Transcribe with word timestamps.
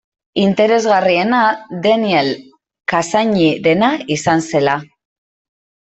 Interesgarriena 0.43 1.41
Daniel 1.85 2.33
Cassany-rena 2.95 3.95
izan 4.21 4.47
zela. 4.51 4.83